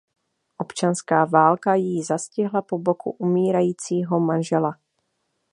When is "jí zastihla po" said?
1.75-2.77